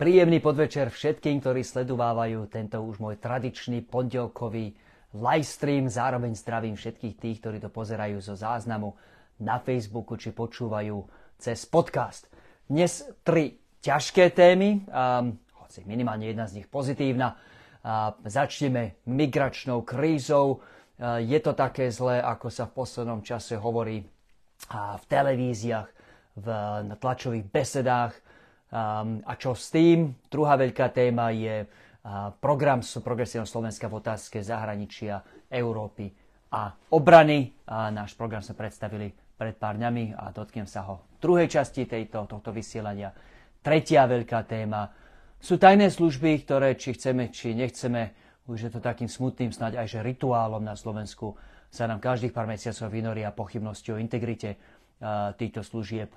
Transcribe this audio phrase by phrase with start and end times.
[0.00, 4.72] Príjemný podvečer všetkým, ktorí sledovávajú tento už môj tradičný pondelkový
[5.12, 5.92] livestream.
[5.92, 8.96] Zároveň zdravím všetkých tých, ktorí to pozerajú zo záznamu
[9.44, 11.04] na Facebooku či počúvajú
[11.36, 12.32] cez podcast.
[12.64, 17.36] Dnes tri ťažké témy, um, hoci minimálne jedna z nich pozitívna.
[17.84, 20.64] Uh, začneme migračnou krízou.
[20.96, 25.88] Uh, je to také zlé, ako sa v poslednom čase hovorí uh, v televíziách,
[26.40, 26.46] v,
[26.88, 28.29] na tlačových besedách
[28.70, 30.14] a čo s tým?
[30.30, 31.66] Druhá veľká téma je
[32.38, 35.20] program Progresívneho Slovenska v otázke zahraničia,
[35.50, 36.08] Európy
[36.54, 37.50] a obrany.
[37.66, 41.88] A náš program sa predstavili pred pár dňami a dotknem sa ho v druhej časti
[41.88, 43.12] tejto, tohto vysielania.
[43.60, 44.88] Tretia veľká téma
[45.40, 48.12] sú tajné služby, ktoré či chceme, či nechceme,
[48.48, 51.36] už je to takým smutným snáď aj že rituálom na Slovensku,
[51.70, 54.58] sa nám každých pár mesiacov vynoria pochybnosti o integrite
[55.40, 56.12] týchto služieb.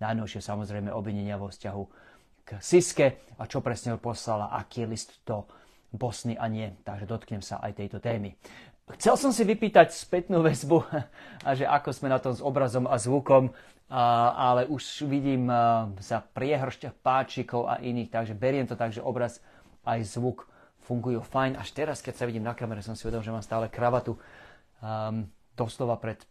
[0.00, 1.82] Najnovšie samozrejme obvinenia vo vzťahu
[2.44, 5.44] k Siske a čo presne poslala, aký list do
[5.92, 6.72] Bosny a nie.
[6.82, 8.34] Takže dotknem sa aj tejto témy.
[8.98, 10.82] Chcel som si vypýtať spätnú väzbu,
[11.46, 13.54] a že ako sme na tom s obrazom a zvukom,
[13.90, 19.42] ale už vidím a, za priehršťa páčikov a iných, takže beriem to tak, že obraz
[19.82, 20.46] aj zvuk
[20.86, 21.58] fungujú fajn.
[21.58, 24.18] Až teraz, keď sa vidím na kamere, som si uvedomil, že mám stále kravatu.
[24.80, 26.22] Um, doslova pred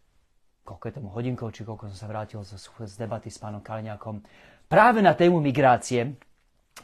[0.64, 4.22] koľko je tomu hodinkov, či koľko som sa vrátil z, z debaty s pánom Kaliňákom,
[4.70, 6.14] práve na tému migrácie,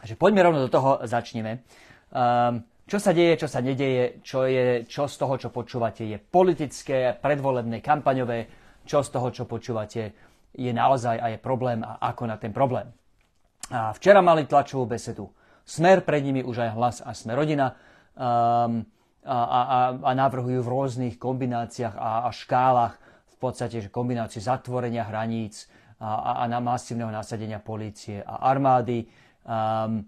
[0.02, 1.62] že poďme rovno do toho, začneme.
[2.10, 6.18] Um, čo sa deje, čo sa nedeje, čo, je, čo z toho, čo počúvate, je
[6.22, 8.46] politické, predvolebné, kampaňové,
[8.86, 10.14] čo z toho, čo počúvate,
[10.54, 12.86] je naozaj a je problém a ako na ten problém.
[13.74, 15.26] A včera mali tlačovú besedu.
[15.66, 17.74] Smer, pred nimi už aj hlas a sme rodina.
[18.14, 18.86] Um,
[19.26, 22.94] a, a, a navrhujú v rôznych kombináciách a, a škálach
[23.36, 25.68] v podstate že kombináciu zatvorenia hraníc
[26.00, 29.04] a, a, a na masívneho nasadenia polície a armády
[29.44, 30.00] um,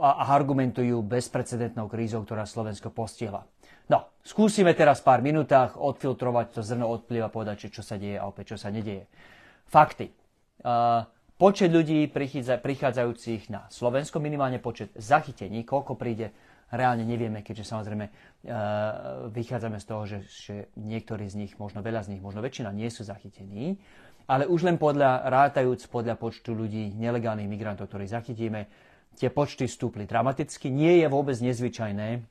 [0.00, 3.44] a, a argumentujú bezprecedentnou krízou, ktorá Slovensko postihla.
[3.86, 8.26] No, skúsime teraz v pár minútach odfiltrovať to zrno odpliva, povedať, čo sa deje a
[8.26, 9.06] opäť čo sa nedieje.
[9.70, 10.10] Fakty.
[10.66, 11.06] Uh,
[11.38, 16.34] počet ľudí prichádzajúcich na Slovensko, minimálne počet zachytení, koľko príde
[16.72, 18.12] reálne nevieme, keďže samozrejme uh,
[19.30, 22.90] vychádzame z toho, že, že niektorí z nich, možno veľa z nich, možno väčšina nie
[22.90, 23.78] sú zachytení,
[24.26, 28.66] ale už len podľa, rátajúc podľa počtu ľudí, nelegálnych migrantov, ktorých zachytíme,
[29.14, 30.66] tie počty stúpli dramaticky.
[30.68, 32.26] Nie je vôbec nezvyčajné,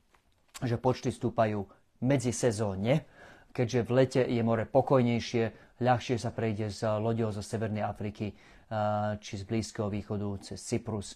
[0.63, 1.63] že počty stúpajú
[2.03, 3.07] medzi sezónne,
[3.55, 5.43] keďže v lete je more pokojnejšie,
[5.79, 8.35] ľahšie sa prejde z loďou zo Severnej Afriky
[9.23, 11.15] či z Blízkeho východu cez Cyprus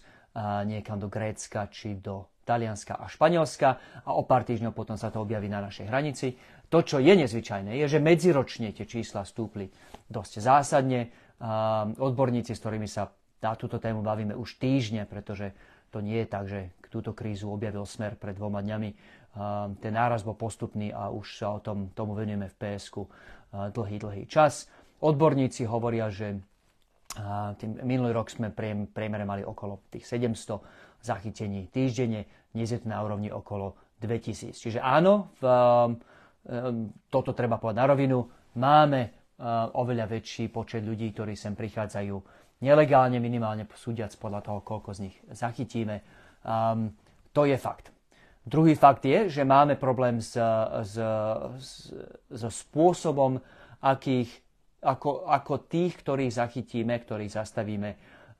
[0.64, 5.22] niekam do Grécka či do Talianska a Španielska a o pár týždňov potom sa to
[5.22, 6.34] objaví na našej hranici.
[6.66, 9.70] To, čo je nezvyčajné, je, že medziročne tie čísla stúpli
[10.10, 11.14] dosť zásadne.
[11.94, 15.54] Odborníci, s ktorými sa na túto tému bavíme už týždne, pretože
[15.94, 18.90] to nie je tak, že túto krízu objavil smer pred dvoma dňami.
[19.78, 23.06] Ten náraz bol postupný a už sa o tom, tomu venujeme v PSK
[23.50, 24.66] dlhý, dlhý čas.
[25.02, 26.38] Odborníci hovoria, že
[27.58, 28.54] tým, minulý rok sme
[28.86, 34.56] priemere mali okolo tých 700 zachytení týždenne dnes je to na úrovni okolo 2000.
[34.56, 38.18] Čiže áno, v, um, toto treba povedať na rovinu,
[38.58, 42.16] máme uh, oveľa väčší počet ľudí, ktorí sem prichádzajú
[42.64, 46.02] nelegálne, minimálne súdiac podľa toho, koľko z nich zachytíme.
[46.42, 46.96] Um,
[47.30, 47.94] to je fakt.
[48.40, 50.96] Druhý fakt je, že máme problém s, s,
[51.60, 51.70] s,
[52.32, 53.38] so spôsobom,
[53.84, 54.32] akých,
[54.80, 57.90] ako, ako tých, ktorých zachytíme, ktorých zastavíme,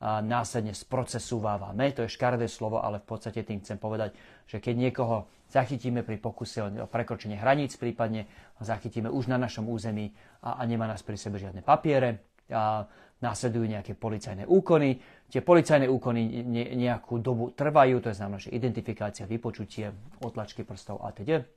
[0.01, 1.93] následne sprocesúvávame.
[1.93, 4.17] To je škaredé slovo, ale v podstate tým chcem povedať,
[4.49, 8.25] že keď niekoho zachytíme pri pokuse o prekročenie hraníc, prípadne
[8.57, 10.09] zachytíme už na našom území
[10.41, 12.83] a, a nemá nás pri sebe žiadne papiere, a
[13.23, 14.99] následujú nejaké policajné úkony.
[15.31, 20.99] Tie policajné úkony ne, nejakú dobu trvajú, to je znamená, že identifikácia, vypočutie, otlačky prstov
[21.05, 21.47] a teda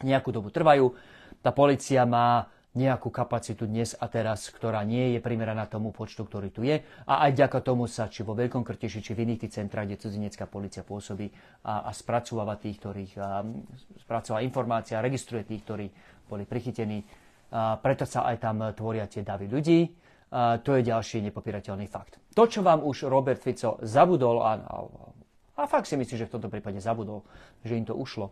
[0.00, 0.96] nejakú dobu trvajú.
[1.44, 6.54] Tá policia má nejakú kapacitu dnes a teraz, ktorá nie je primeraná tomu počtu, ktorý
[6.54, 6.86] tu je.
[7.02, 9.98] A aj ďaka tomu sa, či vo Veľkom Krteši, či v iných tých centrách, kde
[9.98, 11.34] cudzinecká policia pôsobí
[11.66, 13.42] a, a spracováva tých, ktorých a,
[14.06, 15.86] spracováva informácia, registruje tých, ktorí
[16.30, 17.02] boli prichytení.
[17.50, 19.90] A, preto sa aj tam tvoria tie davy ľudí.
[20.30, 22.22] A, to je ďalší nepopierateľný fakt.
[22.38, 24.76] To, čo vám už Robert Fico zabudol, a, a,
[25.58, 27.26] a fakt si myslím, že v tomto prípade zabudol,
[27.66, 28.30] že im to ušlo.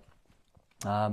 [0.86, 1.10] A,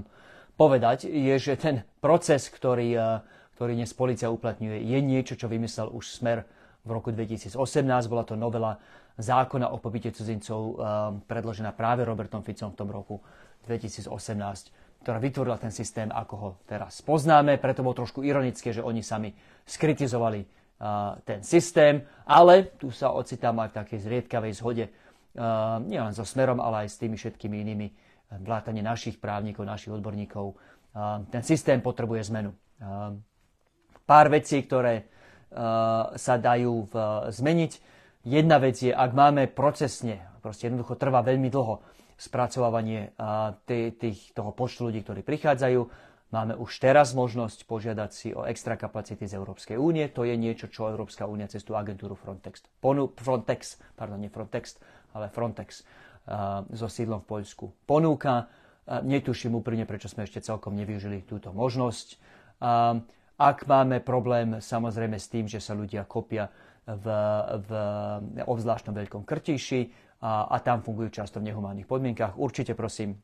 [0.56, 3.22] povedať, je, že ten proces, ktorý, eh,
[3.60, 6.44] ktorý dnes policia uplatňuje, je niečo, čo vymyslel už Smer
[6.84, 8.08] v roku 2018.
[8.08, 8.80] Bola to novela
[9.16, 10.74] zákona o pobyte cudzincov eh,
[11.28, 13.22] predložená práve Robertom Ficom v tom roku
[13.68, 17.62] 2018 ktorá vytvorila ten systém, ako ho teraz poznáme.
[17.62, 20.42] Preto bolo trošku ironické, že oni sami skritizovali
[21.30, 24.86] ten systém, ale tu sa ocitám aj v takej zriedkavej zhode
[25.86, 27.88] nielen so Smerom, ale aj s tými všetkými inými
[28.32, 30.56] vlátane našich právnikov, našich odborníkov.
[31.30, 32.56] Ten systém potrebuje zmenu.
[34.06, 35.10] Pár vecí, ktoré
[36.16, 36.90] sa dajú
[37.32, 37.72] zmeniť.
[38.26, 41.86] Jedna vec je, ak máme procesne, proste jednoducho trvá veľmi dlho
[42.16, 43.14] spracovávanie
[43.70, 49.24] tých, toho počtu ľudí, ktorí prichádzajú, Máme už teraz možnosť požiadať si o extra kapacity
[49.24, 50.10] z Európskej únie.
[50.12, 54.76] To je niečo, čo Európska únia cez tú agentúru Frontex, ponu, Frontex, pardon, nie Frontex,
[55.16, 55.88] ale Frontex
[56.74, 58.50] so sídlom v Poľsku ponúka.
[58.86, 62.08] Uh, netuším úprimne, prečo sme ešte celkom nevyužili túto možnosť.
[62.62, 63.02] Uh,
[63.36, 66.48] ak máme problém samozrejme s tým, že sa ľudia kopia
[66.88, 67.06] v,
[67.66, 67.70] v
[68.48, 69.82] obzvláštnom veľkom krtiši
[70.24, 73.20] a, a tam fungujú často v nehumánnych podmienkach, určite prosím,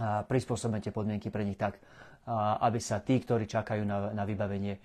[0.00, 1.76] prispôsobte podmienky pre nich tak,
[2.62, 4.80] aby sa tí, ktorí čakajú na, na vybavenie,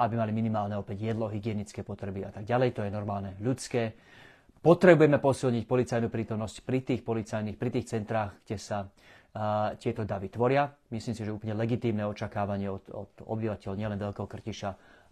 [0.00, 2.74] aby mali minimálne opäť jedlo, hygienické potreby a tak ďalej.
[2.74, 3.94] To je normálne ľudské.
[4.64, 10.32] Potrebujeme posilniť policajnú prítomnosť pri tých policajných, pri tých centrách, kde sa uh, tieto davy
[10.32, 10.72] tvoria.
[10.88, 14.70] Myslím si, že úplne legitímne očakávanie od, od obyvateľov nielen Veľkého Krtiša,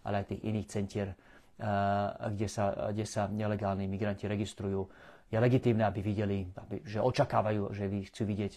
[0.09, 4.89] ale aj tých iných centier, uh, kde, sa, kde sa nelegálni migranti registrujú.
[5.29, 8.53] Je legitímne, aby videli, aby, že očakávajú, že chcú vidieť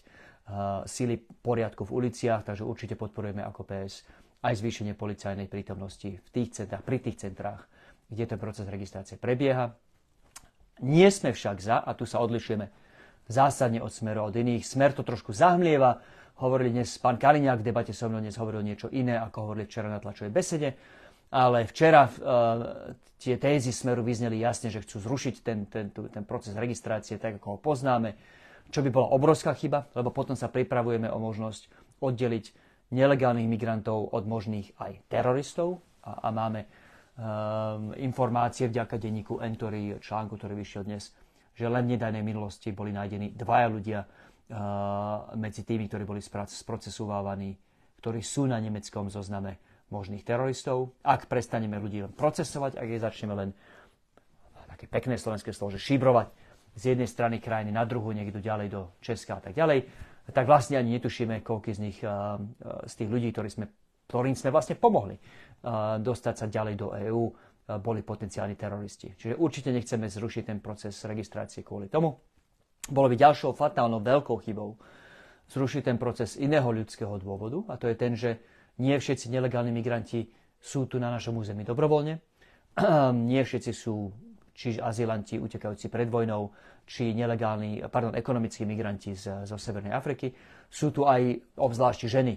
[0.87, 4.07] síly poriadku v uliciach, takže určite podporujeme ako PS
[4.47, 7.67] aj zvýšenie policajnej prítomnosti v tých centrách, pri tých centrách,
[8.07, 9.75] kde ten proces registrácie prebieha.
[10.85, 12.69] Nie sme však za, a tu sa odlišujeme
[13.27, 14.63] zásadne od smeru od iných.
[14.63, 16.01] Smer to trošku zahmlieva.
[16.37, 19.89] Hovorili dnes pán Kaliňák v debate so mnou dnes hovoril niečo iné, ako hovorili včera
[19.89, 20.77] na tlačovej besede.
[21.33, 26.55] Ale včera uh, tie tézy smeru vyzneli jasne, že chcú zrušiť ten, ten, ten proces
[26.55, 28.15] registrácie tak, ako ho poznáme
[28.71, 31.71] čo by bola obrovská chyba, lebo potom sa pripravujeme o možnosť
[32.03, 32.45] oddeliť
[32.95, 36.67] nelegálnych migrantov od možných aj teroristov a, a máme
[37.97, 41.17] informácie vďaka denníku Entory, článku, ktorý vyšiel dnes,
[41.57, 47.57] že len v nedajnej minulosti boli nájdení dvaja ľudia uh, medzi tými, ktorí boli sprocesovávaní,
[48.05, 49.57] ktorí sú na nemeckom zozname
[49.89, 50.93] možných teroristov.
[51.01, 53.57] Ak prestaneme ľudí len procesovať, ak je začneme len
[54.77, 56.29] také pekné slovenské slovo, že šibrovať,
[56.77, 59.89] z jednej strany krajiny na druhú, niekto ďalej do Česka a tak ďalej,
[60.29, 61.99] tak vlastne ani netušíme, koľko z nich,
[62.85, 63.73] z tých ľudí, ktorí sme,
[64.13, 65.17] ktorým sme vlastne pomohli
[65.99, 67.25] dostať sa ďalej do EÚ,
[67.83, 69.11] boli potenciálni teroristi.
[69.19, 72.15] Čiže určite nechceme zrušiť ten proces registrácie kvôli tomu.
[72.87, 74.79] Bolo by ďalšou fatálnou veľkou chybou
[75.51, 78.39] zrušiť ten proces iného ľudského dôvodu, a to je ten, že
[78.79, 82.19] nie všetci nelegálni migranti sú tu na našom území dobrovoľne,
[83.27, 84.11] nie všetci sú
[84.57, 86.55] či azylanti utekajúci pred vojnou,
[86.87, 90.33] či nelegálni, pardon, ekonomickí migranti zo Severnej Afriky.
[90.71, 92.35] Sú tu aj obzvlášť ženy,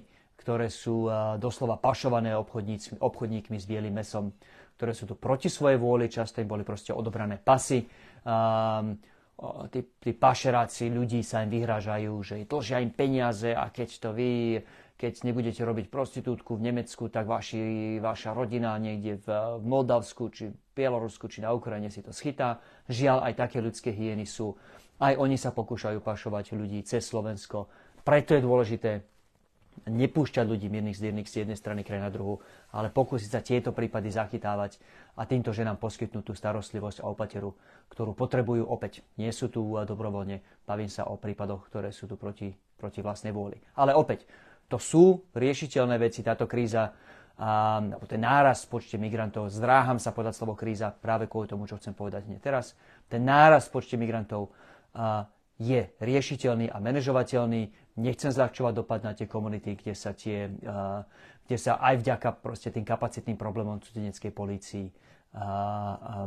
[0.50, 1.06] ktoré sú
[1.38, 4.34] doslova pašované obchodníkmi, obchodníkmi s bielým mesom,
[4.81, 7.86] ktoré sú tu proti svojej vôli, často im boli proste odobrané pasy.
[8.25, 8.98] Um,
[9.69, 14.31] tí, tí pašeráci ľudí sa im vyhrážajú, že dlžia im peniaze a keď to vy
[15.00, 19.28] keď nebudete robiť prostitútku v Nemecku, tak vaši, vaša rodina niekde v,
[19.62, 22.60] v Moldavsku, či Bielorusku, či na Ukrajine si to schytá.
[22.92, 24.60] Žiaľ, aj také ľudské hyeny sú.
[25.00, 27.72] Aj oni sa pokúšajú pašovať ľudí cez Slovensko.
[28.04, 28.92] Preto je dôležité
[29.88, 32.42] nepúšťať ľudí miernych z z jednej strany kraj na druhú,
[32.74, 34.81] ale pokúsiť sa tieto prípady zachytávať
[35.16, 37.56] a týmto ženám poskytnúť tú starostlivosť a opateru,
[37.92, 39.06] ktorú potrebujú opäť.
[39.15, 43.60] Nie sú tu dobrovoľne, bavím sa o prípadoch, ktoré sú tu proti, proti vlastnej vôli.
[43.80, 44.27] Ale opäť,
[44.70, 46.94] to sú riešiteľné veci, táto kríza,
[47.39, 51.65] a, alebo ten náraz v počte migrantov, zdráham sa podať slovo kríza práve kvôli tomu,
[51.65, 52.75] čo chcem povedať hneď teraz.
[53.08, 54.51] Ten náraz v počte migrantov
[54.94, 55.25] a,
[55.60, 57.88] je riešiteľný a manažovateľný.
[58.00, 61.03] Nechcem zľahčovať dopad na tie komunity, kde sa, tie, a,
[61.44, 62.29] kde sa aj vďaka
[62.72, 64.88] tým kapacitným problémom cudzineckej polícii
[65.36, 66.25] a,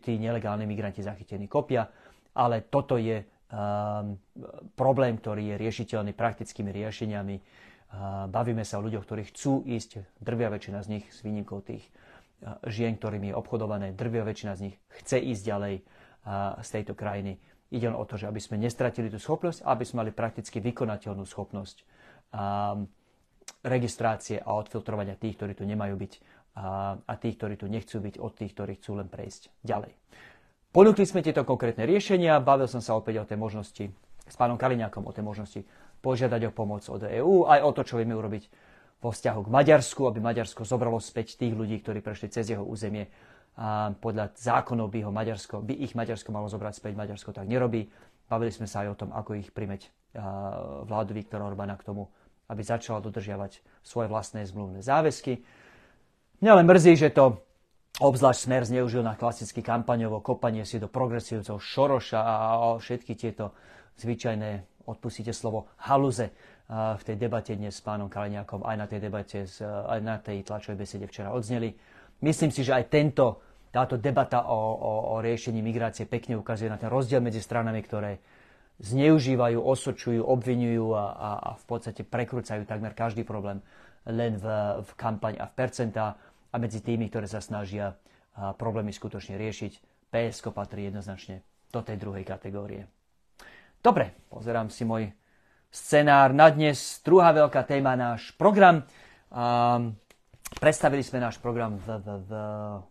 [0.00, 1.84] tí nelegálni migranti zachytení kopia,
[2.32, 4.02] ale toto je a,
[4.72, 7.36] problém, ktorý je riešiteľný praktickými riešeniami
[8.30, 11.82] Bavíme sa o ľuďoch, ktorí chcú ísť, drvia väčšina z nich, s výnimkou tých
[12.70, 15.74] žien, ktorými je obchodované, drvia väčšina z nich chce ísť ďalej
[16.62, 17.42] z tejto krajiny.
[17.70, 21.22] Ide len o to, že aby sme nestratili tú schopnosť, aby sme mali prakticky vykonateľnú
[21.22, 21.86] schopnosť
[23.62, 26.12] registrácie a odfiltrovania tých, ktorí tu nemajú byť
[27.06, 29.94] a tých, ktorí tu nechcú byť, od tých, ktorí chcú len prejsť ďalej.
[30.70, 33.84] Ponúkli sme tieto konkrétne riešenia, bavil som sa opäť o tej možnosti
[34.30, 35.60] s pánom Kaliňákom o tej možnosti
[35.98, 38.46] požiadať o pomoc od EÚ, aj o to, čo vieme urobiť
[39.02, 43.08] vo vzťahu k Maďarsku, aby Maďarsko zobralo späť tých ľudí, ktorí prešli cez jeho územie.
[43.58, 47.90] A podľa zákonov by, ho Maďarsko, by ich Maďarsko malo zobrať späť, Maďarsko tak nerobí.
[48.30, 49.90] Bavili sme sa aj o tom, ako ich primeť
[50.86, 52.10] vládu Viktora Orbána k tomu,
[52.50, 55.42] aby začala dodržiavať svoje vlastné zmluvné záväzky.
[56.42, 57.42] Mňa len mrzí, že to
[58.00, 62.34] obzvlášť Smer zneužil na klasické kampaňovo kopanie si do progresívcov Šoroša a
[62.80, 63.52] všetky tieto
[64.00, 66.32] zvyčajné, odpustíte slovo, haluze
[66.70, 70.80] v tej debate dnes s pánom Kaliňákom, aj na tej debate, aj na tej tlačovej
[70.80, 71.76] besede včera odzneli.
[72.20, 73.40] Myslím si, že aj tento,
[73.72, 78.20] táto debata o, o, o riešení migrácie pekne ukazuje na ten rozdiel medzi stranami, ktoré
[78.80, 83.60] zneužívajú, osočujú, obvinujú a, a, a v podstate prekrúcajú takmer každý problém
[84.08, 84.46] len v,
[84.80, 86.16] v kampaň a v percentá
[86.50, 87.94] a medzi tými, ktoré sa snažia
[88.34, 89.72] problémy skutočne riešiť.
[90.10, 92.90] PSK patrí jednoznačne do tej druhej kategórie.
[93.78, 95.14] Dobre, pozerám si môj
[95.70, 96.98] scenár na dnes.
[97.06, 98.82] Druhá veľká téma, náš program.
[99.30, 99.94] Um,
[100.58, 101.86] predstavili sme náš program v...
[102.02, 102.32] v, v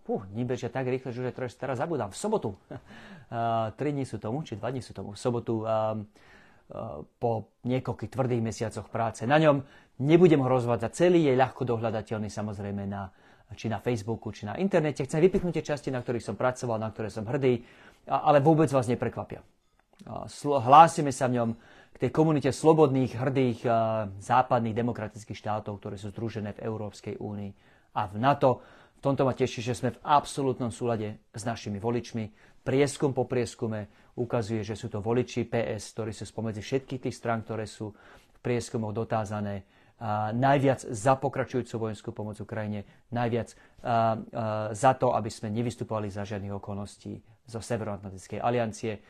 [0.07, 2.13] uh, bežia tak rýchle, že už teraz zabudám.
[2.13, 2.49] V sobotu.
[2.71, 5.11] Uh, tri dní sú tomu, či dva dní sú tomu.
[5.11, 9.59] V sobotu um, uh, po niekoľkých tvrdých mesiacoch práce na ňom.
[9.99, 13.11] Nebudem ho rozvádzať celý, je ľahko dohľadateľný samozrejme na
[13.57, 15.01] či na Facebooku, či na internete.
[15.05, 17.65] Chcem vypichnúť tie časti, na ktorých som pracoval, na ktoré som hrdý,
[18.05, 19.41] ale vôbec vás neprekvapia.
[20.45, 21.49] Hlásime sa v ňom
[21.99, 23.59] tej komunite slobodných, hrdých
[24.23, 27.51] západných demokratických štátov, ktoré sú združené v Európskej únii
[27.99, 28.63] a v NATO.
[28.99, 32.31] V tomto ma teší, že sme v absolútnom súlade s našimi voličmi.
[32.63, 37.43] Prieskum po prieskume ukazuje, že sú to voliči PS, ktorí sú spomedzi všetkých tých strán,
[37.43, 37.91] ktoré sú
[38.35, 39.67] v prieskumoch dotázané
[40.35, 43.51] najviac za pokračujúcu vojenskú pomoc Ukrajine, najviac
[44.71, 49.03] za to, aby sme nevystupovali za žiadnych okolností zo Severoatlantickej aliancie.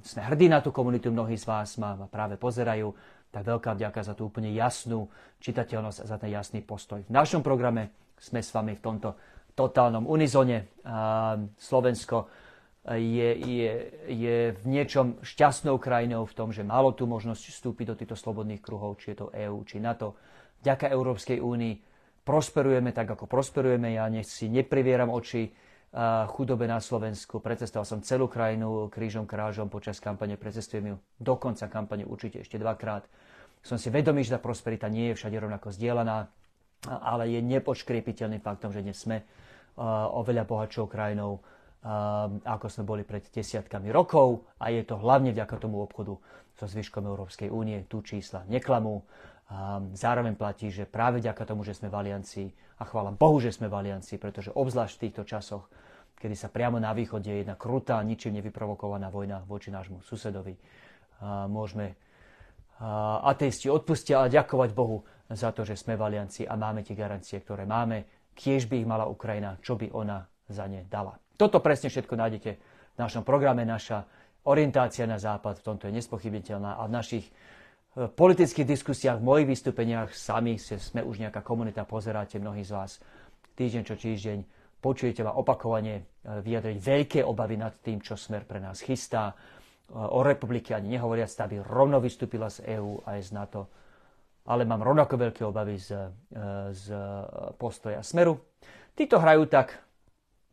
[0.00, 2.96] Sme hrdí na tú komunitu, mnohí z vás ma práve pozerajú,
[3.30, 5.06] tak veľká vďaka za tú úplne jasnú
[5.38, 7.04] čitateľnosť a za ten jasný postoj.
[7.04, 9.14] V našom programe sme s vami v tomto
[9.54, 10.72] totálnom unizone.
[11.60, 12.26] Slovensko
[12.88, 13.72] je, je,
[14.08, 18.64] je v niečom šťastnou krajinou v tom, že malo tu možnosť vstúpiť do týchto slobodných
[18.64, 20.16] kruhov, či je to EÚ, či NATO.
[20.64, 21.74] Vďaka Európskej únii
[22.24, 23.94] prosperujeme tak, ako prosperujeme.
[23.94, 25.52] Ja nech si neprivieram oči
[26.30, 27.42] chudobe na Slovensku.
[27.42, 32.62] Precestoval som celú krajinu krížom krážom počas kampane, precestujem ju do konca kampane určite ešte
[32.62, 33.10] dvakrát.
[33.60, 36.30] Som si vedomý, že tá prosperita nie je všade rovnako zdieľaná,
[36.86, 39.26] ale je nepočkriepiteľným faktom, že dnes sme
[40.14, 41.42] oveľa bohatšou krajinou,
[42.44, 46.16] ako sme boli pred desiatkami rokov a je to hlavne vďaka tomu obchodu
[46.56, 47.84] so zvyškom Európskej únie.
[47.88, 49.02] Tu čísla neklamú.
[49.98, 53.66] Zároveň platí, že práve vďaka tomu, že sme v aliancii a chválam Bohu, že sme
[53.66, 55.66] v aliancii, pretože obzvlášť v týchto časoch,
[56.14, 61.50] kedy sa priamo na východe je jedna krutá, ničím nevyprovokovaná vojna voči nášmu susedovi, ehm,
[61.50, 61.98] môžeme
[63.20, 67.36] ateisti odpustia a ďakovať Bohu za to, že sme v aliancii a máme tie garancie,
[67.36, 68.08] ktoré máme.
[68.32, 71.20] Kiež by ich mala Ukrajina, čo by ona za ne dala.
[71.36, 72.50] Toto presne všetko nájdete
[72.96, 73.68] v našom programe.
[73.68, 74.08] Naša
[74.48, 77.26] orientácia na západ v tomto je nespochybniteľná a v našich
[77.94, 82.92] politických diskusiách, v mojich vystúpeniach sami sme už nejaká komunita, pozeráte mnohí z vás
[83.60, 84.38] týždeň čo týždeň,
[84.80, 86.02] počujete ma opakovane e,
[86.40, 89.32] vyjadriť veľké obavy nad tým, čo smer pre nás chystá.
[89.32, 89.34] E,
[89.92, 93.68] o republike ani nehovoria, aby rovno vystúpila z EÚ aj z NATO,
[94.48, 95.92] ale mám rovnako veľké obavy z,
[96.72, 96.84] z
[97.60, 98.40] postoja smeru.
[98.96, 99.76] Títo hrajú tak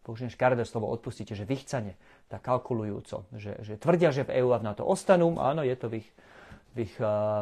[0.04, 2.00] použijem škaredé slovo, odpustíte, že vychcane,
[2.32, 5.92] tak kalkulujúco, že, že tvrdia, že v EÚ a v NATO ostanú, áno, je to
[5.92, 6.08] v ich,
[6.78, 7.42] v ich uh,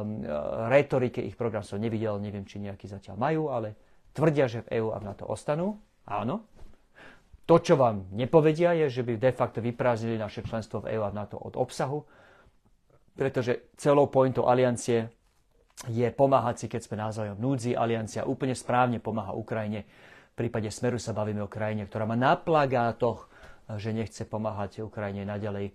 [0.71, 3.75] retorike, ich program som nevidel, neviem, či nejaký zatiaľ majú, ale
[4.15, 5.75] tvrdia, že v EÚ a v NATO ostanú,
[6.07, 6.47] áno.
[7.45, 11.11] To, čo vám nepovedia, je, že by de facto vyprázdnili naše členstvo v EÚ a
[11.11, 12.07] v NATO od obsahu,
[13.13, 15.11] pretože celou pointou aliancie
[15.91, 17.75] je pomáhať si, keď sme navzájom núdzi.
[17.75, 19.83] Aliancia úplne správne pomáha Ukrajine
[20.35, 23.31] v prípade Smeru sa bavíme o krajine, ktorá má na plagátoch,
[23.79, 25.71] že nechce pomáhať Ukrajine naďalej.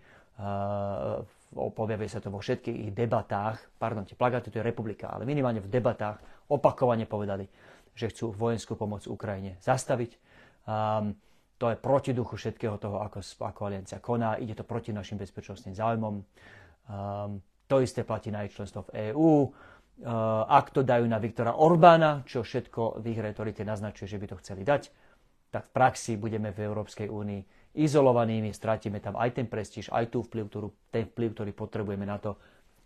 [1.50, 3.58] Objavuje sa to vo všetkých ich debatách.
[3.74, 7.50] Pardon, tie plagáty to je republika, ale minimálne v debatách opakovane povedali,
[7.94, 10.14] že chcú vojenskú pomoc Ukrajine zastaviť.
[10.70, 11.18] Um,
[11.58, 14.38] to je proti duchu všetkého toho, ako, ako aliancia koná.
[14.38, 16.14] Ide to proti našim bezpečnostným záujmom.
[16.14, 19.50] Um, to isté platí na ich členstvo v EÚ.
[20.00, 20.08] Eh,
[20.48, 24.40] ak to dajú na Viktora Orbána, čo všetko v ich retorike naznačuje, že by to
[24.40, 24.88] chceli dať,
[25.52, 30.26] tak v praxi budeme v Európskej únii izolovanými, stratíme tam aj ten prestíž, aj tú
[30.26, 32.34] vplyv, ktorú, ten vplyv, ktorý potrebujeme na to,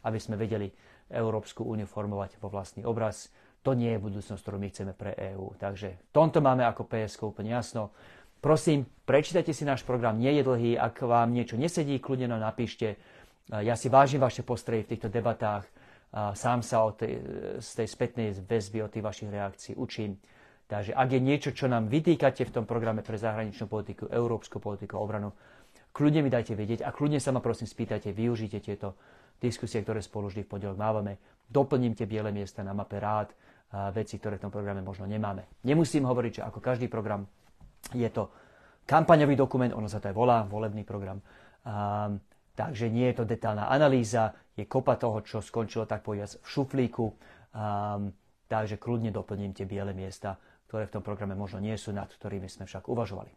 [0.05, 0.69] aby sme vedeli
[1.09, 3.33] Európsku úniu formovať vo vlastný obraz.
[3.64, 5.57] To nie je budúcnosť, ktorú my chceme pre EÚ.
[5.57, 7.97] Takže v tomto máme ako PSK úplne jasno.
[8.45, 10.76] Prosím, prečítajte si náš program, nie je dlhý.
[10.76, 13.00] Ak vám niečo nesedí, kľudne nám napíšte.
[13.49, 15.64] Ja si vážim vaše postrehy v týchto debatách
[16.14, 17.19] sám sa od tej,
[17.59, 20.14] z tej spätnej väzby, od tých vašich reakcií učím.
[20.75, 24.99] Takže ak je niečo, čo nám vytýkate v tom programe pre zahraničnú politiku, európsku politiku,
[24.99, 25.31] obranu,
[25.95, 28.99] kľudne mi dajte vedieť a kľudne sa ma prosím spýtajte, využite tieto
[29.38, 31.23] diskusie, ktoré spolu vždy v pondelok mávame.
[31.47, 33.31] Doplním tie biele miesta na mape rád,
[33.95, 35.47] veci, ktoré v tom programe možno nemáme.
[35.62, 37.23] Nemusím hovoriť, že ako každý program
[37.95, 38.35] je to
[38.83, 41.23] kampaňový dokument, ono sa to aj volá, volebný program.
[41.62, 42.19] Um,
[42.59, 47.07] takže nie je to detálna analýza, je kopa toho, čo skončilo tak povedať v šuflíku.
[47.54, 48.11] Um,
[48.50, 50.38] takže kľudne doplním tie biele miesta,
[50.75, 53.31] ktoré v tom programe možno nie sú, nad ktorými sme však uvažovali.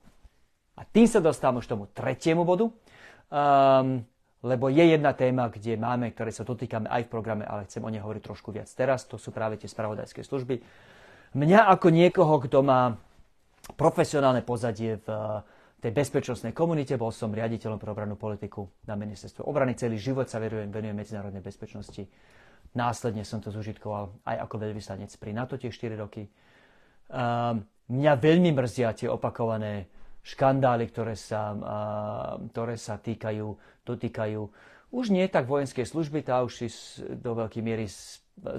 [0.73, 4.01] A tým sa dostávam už tomu tretiemu bodu, um,
[4.41, 7.93] lebo je jedna téma, kde máme, ktoré sa dotýkame aj v programe, ale chcem o
[7.93, 9.05] nej hovoriť trošku viac teraz.
[9.13, 10.65] To sú práve tie spravodajské služby.
[11.37, 12.97] Mňa ako niekoho, kto má
[13.77, 15.45] profesionálne pozadie v eh,
[15.77, 19.77] tej bezpečnostnej komunite, bol som riaditeľom pre obrannú politiku na ministerstve obrany.
[19.77, 22.01] Celý život sa venujem, venujem medzinárodnej bezpečnosti.
[22.73, 26.25] Následne som to zužitkoval aj ako veľvyslanec pri NATO tie 4 roky.
[27.07, 29.87] Um, mňa veľmi mrzia tie opakované
[30.27, 31.55] škandály, ktoré sa,
[32.51, 33.47] ktoré sa týkajú,
[33.87, 34.41] dotýkajú
[34.91, 36.67] už nie tak vojenskej služby, tá už si
[37.19, 37.91] do veľkej miery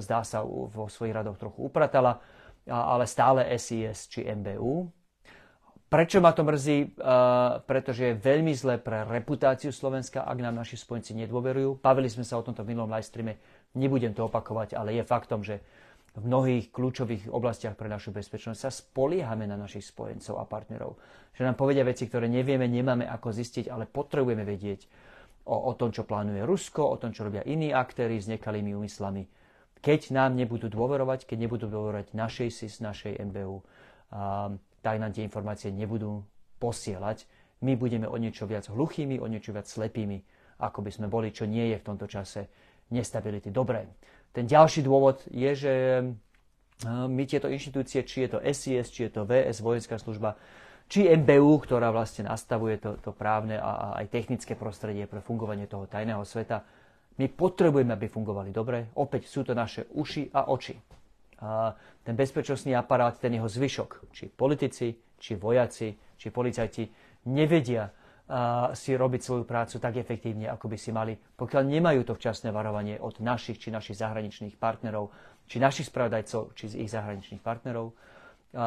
[0.01, 2.21] zdá sa vo svojich radoch trochu upratala,
[2.69, 4.93] ale stále SIS či MBU.
[5.89, 7.01] Prečo ma to mrzí?
[7.65, 11.81] Pretože je veľmi zlé pre reputáciu Slovenska, ak nám naši spojenci nedôverujú.
[11.81, 13.41] Bavili sme sa o tomto v minulom live streame,
[13.73, 15.65] nebudem to opakovať, ale je faktom, že
[16.17, 20.97] v mnohých kľúčových oblastiach pre našu bezpečnosť sa spoliehame na našich spojencov a partnerov.
[21.37, 24.89] Že nám povedia veci, ktoré nevieme, nemáme ako zistiť, ale potrebujeme vedieť
[25.47, 29.29] o, o tom, čo plánuje Rusko, o tom, čo robia iní aktéry s nekalými úmyslami.
[29.79, 33.63] Keď nám nebudú dôverovať, keď nebudú dôverovať našej SIS, našej MBU,
[34.11, 34.51] a,
[34.83, 36.27] tak nám tie informácie nebudú
[36.59, 37.31] posielať.
[37.63, 40.19] My budeme o niečo viac hluchými, o niečo viac slepými,
[40.59, 42.51] ako by sme boli, čo nie je v tomto čase
[42.91, 43.87] nestability dobré.
[44.33, 45.75] Ten ďalší dôvod je, že
[46.87, 50.39] my tieto inštitúcie, či je to SIS, či je to VS, vojenská služba,
[50.89, 55.67] či MBU, ktorá vlastne nastavuje to, to právne a, a aj technické prostredie pre fungovanie
[55.69, 56.65] toho tajného sveta,
[57.19, 58.95] my potrebujeme, aby fungovali dobre.
[58.95, 60.79] Opäť sú to naše uši a oči.
[61.43, 61.75] A
[62.07, 66.87] ten bezpečnostný aparát, ten jeho zvyšok, či politici, či vojaci, či policajti,
[67.27, 67.91] nevedia
[68.77, 73.01] si robiť svoju prácu tak efektívne, ako by si mali, pokiaľ nemajú to včasné varovanie
[73.01, 75.09] od našich či našich zahraničných partnerov,
[75.49, 77.97] či našich spravodajcov, či z ich zahraničných partnerov.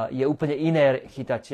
[0.10, 1.54] Je úplne iné chytať,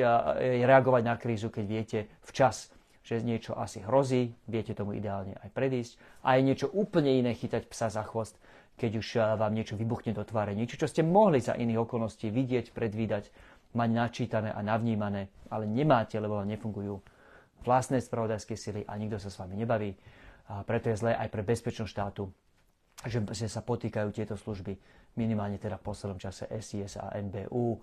[0.64, 2.72] reagovať na krízu, keď viete včas,
[3.04, 6.00] že niečo asi hrozí, viete tomu ideálne aj predísť.
[6.24, 8.40] A je niečo úplne iné chytať psa za chvost,
[8.80, 10.56] keď už vám niečo vybuchne do tváre.
[10.56, 13.32] Niečo, čo ste mohli za iných okolností vidieť, predvídať,
[13.76, 17.04] mať načítané a navnímané, ale nemáte, lebo vám nefungujú
[17.64, 19.96] vlastné spravodajské sily a nikto sa s vami nebaví.
[20.48, 22.32] A preto je zlé aj pre bezpečnosť štátu,
[23.06, 24.80] že, že sa potýkajú tieto služby,
[25.20, 27.78] minimálne teda v poslednom čase SIS a NBU,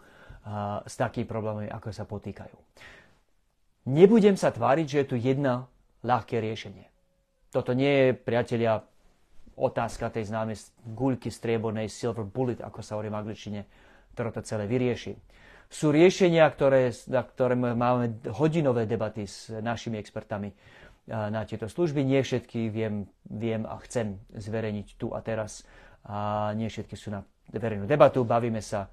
[0.44, 2.56] a s takými problémami, ako sa potýkajú.
[3.88, 5.68] Nebudem sa tváriť, že je tu jedna
[6.04, 6.88] ľahké riešenie.
[7.52, 8.80] Toto nie je, priatelia,
[9.54, 13.60] otázka tej známej guľky striebornej silver bullet, ako sa hovorí v angličtine,
[14.16, 15.14] ktorá to celé vyrieši
[15.74, 20.54] sú riešenia, ktoré, na ktoré máme hodinové debaty s našimi expertami
[21.10, 22.06] na tieto služby.
[22.06, 25.66] Nie všetky viem, viem a chcem zverejniť tu a teraz.
[26.06, 28.22] A nie všetky sú na verejnú debatu.
[28.22, 28.86] Bavíme sa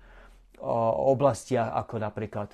[0.58, 2.50] o oblastiach ako napríklad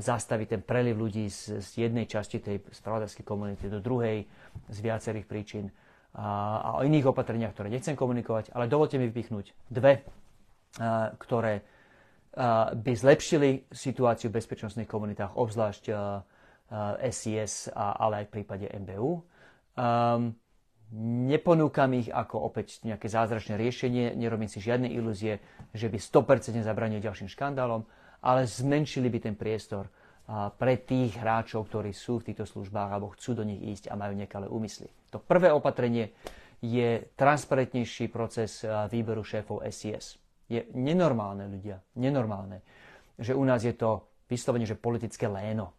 [0.00, 4.24] zastaviť ten preliv ľudí z, z jednej časti tej spravodajskej komunity do druhej
[4.72, 5.68] z viacerých príčin
[6.16, 10.00] a, a o iných opatreniach, ktoré nechcem komunikovať, ale dovolte mi vypichnúť dve,
[10.80, 11.60] a, ktoré
[12.74, 15.84] by zlepšili situáciu v bezpečnostných komunitách, obzvlášť
[17.10, 19.18] SIS, ale aj v prípade MBU.
[19.74, 20.38] Um,
[21.26, 25.42] neponúkam ich ako opäť nejaké zázračné riešenie, nerobím si žiadne ilúzie,
[25.74, 27.82] že by 100% zabranili ďalším škandálom,
[28.22, 29.90] ale zmenšili by ten priestor
[30.30, 34.14] pre tých hráčov, ktorí sú v týchto službách alebo chcú do nich ísť a majú
[34.14, 34.86] nekalé úmysly.
[35.10, 36.14] To prvé opatrenie
[36.62, 42.66] je transparentnejší proces výberu šéfov SIS je nenormálne ľudia, nenormálne,
[43.14, 45.70] že u nás je to vyslovene, že politické léno,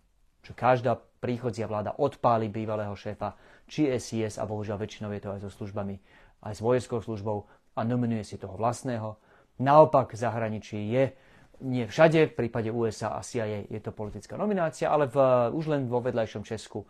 [0.41, 3.35] že každá príchodzia vláda odpáli bývalého šéfa,
[3.67, 5.99] či SIS, a bohužiaľ väčšinou je to aj so službami,
[6.47, 9.19] aj s vojenskou službou a nominuje si toho vlastného.
[9.59, 11.13] Naopak v zahraničí je,
[11.61, 15.17] nie všade, v prípade USA a CIA je to politická nominácia, ale v,
[15.53, 16.87] už len vo vedľajšom Česku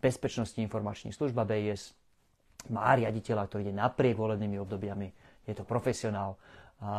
[0.00, 1.92] Bezpečnostní informační služba BIS
[2.72, 5.08] má riaditeľa, ktorý ide napriek volebnými obdobiami,
[5.44, 6.40] je to profesionál,
[6.84, 6.92] a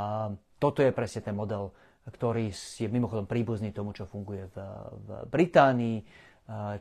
[0.57, 1.69] toto je presne ten model,
[2.09, 4.57] ktorý je mimochodom príbuzný tomu, čo funguje v,
[5.05, 5.97] v Británii,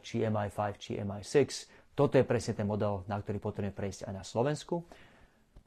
[0.00, 1.48] či MI5, či MI6.
[1.96, 4.84] Toto je presne ten model, na ktorý potrebujeme prejsť aj na Slovensku.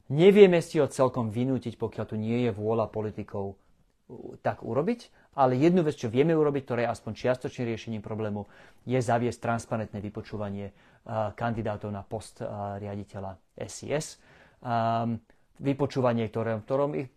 [0.08, 3.58] Nevieme si ho celkom vynútiť, pokiaľ tu nie je vôľa politikov
[4.40, 8.48] tak urobiť, ale jednu vec, čo vieme urobiť, ktoré je aspoň čiastočným riešením problému,
[8.88, 10.72] je zaviesť transparentné vypočúvanie
[11.36, 12.40] kandidátov na post
[12.80, 13.36] riaditeľa
[13.68, 14.16] SIS.
[15.60, 17.08] Vypočúvanie, ktoré, ktorom ich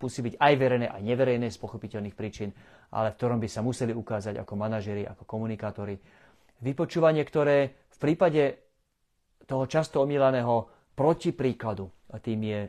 [0.00, 2.50] musí byť aj verejné, aj neverejné z pochopiteľných príčin,
[2.90, 6.00] ale v ktorom by sa museli ukázať ako manažeri, ako komunikátori.
[6.60, 8.42] Vypočúvanie, ktoré v prípade
[9.44, 12.60] toho často omílaného protipríkladu, a tým je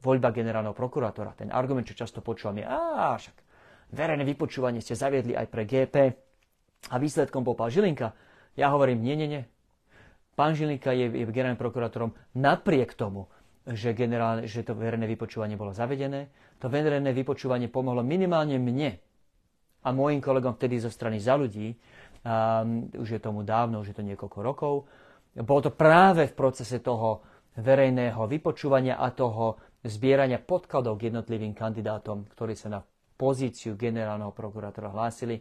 [0.00, 1.36] voľba generálneho prokurátora.
[1.36, 3.36] Ten argument, čo často počúvam, je, a však
[3.92, 5.96] verejné vypočúvanie ste zaviedli aj pre GP
[6.88, 8.16] a výsledkom bol pán Žilinka.
[8.56, 9.42] Ja hovorím, nie, nie, nie.
[10.38, 13.28] Pán Žilinka je, je generálnym prokurátorom napriek tomu,
[13.68, 16.32] že, generálne, že to verejné vypočúvanie bolo zavedené.
[16.60, 18.96] To verejné vypočúvanie pomohlo minimálne mne
[19.80, 23.96] a mojim kolegom vtedy zo strany za ľudí, um, už je tomu dávno, už je
[23.96, 24.74] to niekoľko rokov.
[25.32, 27.24] Bolo to práve v procese toho
[27.56, 32.80] verejného vypočúvania a toho zbierania podkladov k jednotlivým kandidátom, ktorí sa na
[33.16, 35.40] pozíciu generálneho prokurátora hlásili,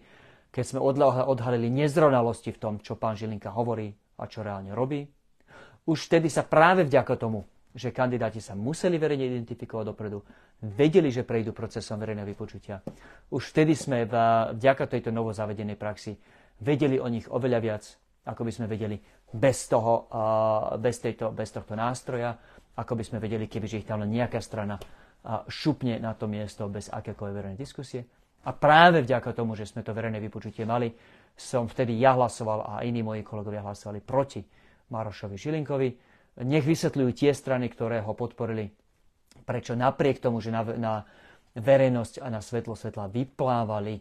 [0.49, 0.79] keď sme
[1.27, 5.03] odhalili nezrovnalosti v tom, čo pán Žilinka hovorí a čo reálne robí.
[5.87, 7.43] Už vtedy sa práve vďaka tomu,
[7.75, 10.19] že kandidáti sa museli verejne identifikovať dopredu,
[10.65, 12.81] vedeli, že prejdú procesom verejného vypočutia.
[13.29, 16.17] Už vtedy sme vďaka tejto novozavedenej praxi
[16.59, 17.83] vedeli o nich oveľa viac,
[18.25, 18.97] ako by sme vedeli
[19.31, 20.09] bez, toho,
[20.81, 22.35] bez, tejto, bez tohto nástroja,
[22.75, 24.79] ako by sme vedeli, kebyže ich tam len nejaká strana
[25.47, 28.01] šupne na to miesto bez akékoľvek verejnej diskusie.
[28.47, 30.95] A práve vďaka tomu, že sme to verejné vypočutie mali,
[31.35, 34.39] som vtedy ja hlasoval a iní moji kolegovia hlasovali proti
[34.91, 35.89] Marošovi Žilinkovi.
[36.39, 38.71] Nech vysvetľujú tie strany, ktoré ho podporili,
[39.43, 40.93] prečo napriek tomu, že na, na
[41.57, 43.99] verejnosť a na svetlo svetla vyplávali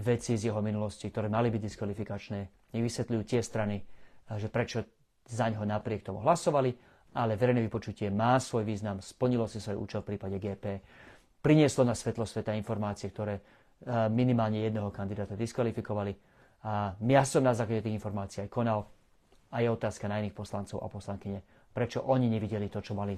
[0.00, 2.40] veci z jeho minulosti, ktoré mali byť diskvalifikačné,
[2.72, 2.92] nech
[3.28, 3.84] tie strany,
[4.40, 4.88] že prečo
[5.28, 10.04] za ňo napriek tomu hlasovali ale verejné vypočutie má svoj význam, splnilo si svoj účel
[10.04, 10.84] v prípade GP,
[11.40, 13.42] prinieslo na svetlo sveta informácie, ktoré e,
[14.12, 16.12] minimálne jedného kandidáta diskvalifikovali.
[16.68, 18.84] A ja som na základe tých informácií aj konal.
[19.48, 21.40] A je otázka na iných poslancov a poslankyne,
[21.76, 23.12] prečo oni nevideli to, čo mali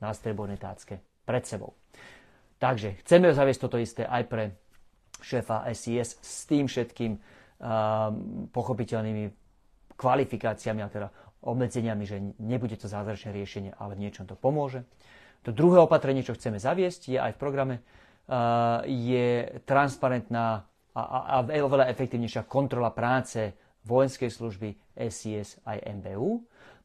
[0.00, 1.76] na striebornej tácke pred sebou.
[2.56, 4.44] Takže chceme zaviesť toto isté aj pre
[5.20, 7.20] šéfa SIS s tým všetkým um,
[8.48, 9.24] pochopiteľnými
[10.00, 11.08] kvalifikáciami, a teda
[11.44, 14.88] obmedzeniami, že nebude to zázračné riešenie, ale v niečom to pomôže.
[15.44, 17.76] To druhé opatrenie, čo chceme zaviesť, je aj v programe,
[18.88, 20.64] je transparentná
[20.96, 23.52] a, a, a oveľa efektívnejšia kontrola práce
[23.84, 26.40] vojenskej služby SIS aj MBU.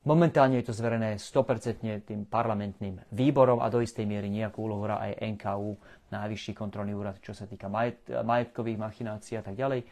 [0.08, 5.04] Momentálne je to zverené 100% tým parlamentným výborom a do istej miery nejakú úlohu hrá
[5.04, 5.76] aj NKU,
[6.16, 9.84] najvyšší kontrolný úrad, čo sa týka majet, majetkových machinácií a tak ďalej.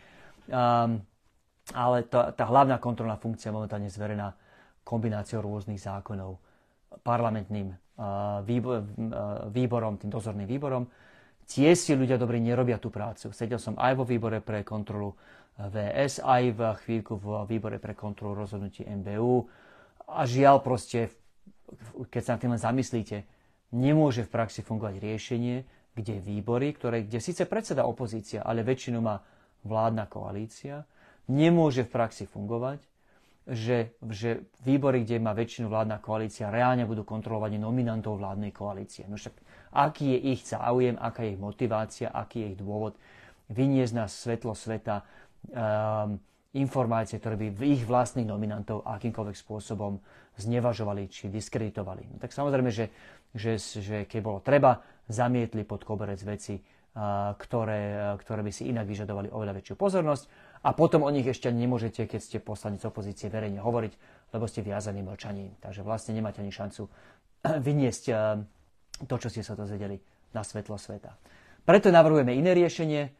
[0.47, 1.03] Um,
[1.75, 4.31] ale tá, tá hlavná kontrolná funkcia momentálne zverená
[4.87, 6.39] kombináciou rôznych zákonov,
[7.03, 7.75] parlamentným
[9.51, 10.87] výborom, tým dozorným výborom.
[11.47, 13.31] Tie si ľudia dobrí nerobia tú prácu.
[13.31, 15.15] Sedel som aj vo výbore pre kontrolu
[15.57, 19.47] VS, aj v chvíľku v výbore pre kontrolu rozhodnutí MBU.
[20.07, 21.11] A žiaľ proste,
[22.07, 23.27] keď sa na tým len zamyslíte,
[23.75, 25.55] nemôže v praxi fungovať riešenie,
[25.97, 29.19] kde výbory, ktoré, kde síce predseda opozícia, ale väčšinu má
[29.65, 30.85] vládna koalícia,
[31.27, 32.79] nemôže v praxi fungovať,
[33.47, 39.07] že, že výbory, kde má väčšinu vládna koalícia, reálne budú kontrolovať nominantov vládnej koalície.
[39.07, 39.35] No však
[39.71, 42.99] aký je ich záujem, aká je ich motivácia, aký je ich dôvod
[43.47, 45.07] vyniesť na svetlo sveta
[45.47, 46.19] um,
[46.55, 49.99] informácie, ktoré by ich vlastných nominantov akýmkoľvek spôsobom
[50.39, 52.07] znevažovali či diskreditovali.
[52.07, 52.93] No tak samozrejme, že,
[53.35, 56.59] že, že keď bolo treba, zamietli pod koberec veci,
[57.37, 60.23] ktoré, ktoré by si inak vyžadovali oveľa väčšiu pozornosť
[60.65, 63.93] a potom o nich ešte nemôžete, keď ste poslanec opozície, verejne hovoriť,
[64.33, 65.53] lebo ste viazaní mlčaním.
[65.61, 66.89] Takže vlastne nemáte ani šancu
[67.67, 68.03] vyniesť
[69.05, 70.01] to, čo ste sa dozvedeli
[70.33, 71.13] na svetlo sveta.
[71.67, 73.13] Preto navrhujeme iné riešenie.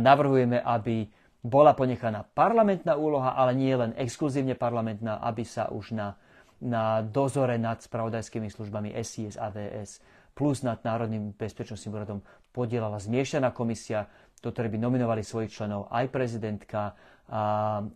[0.00, 1.06] Navrhujeme, aby
[1.42, 6.14] bola ponechaná parlamentná úloha, ale nie len exkluzívne parlamentná, aby sa už na,
[6.62, 9.98] na dozore nad spravodajskými službami SIS a VS
[10.32, 12.18] plus nad Národným bezpečnostným úradom
[12.54, 14.08] podielala zmiešaná komisia,
[14.40, 16.96] do ktorej by nominovali svojich členov aj prezidentka,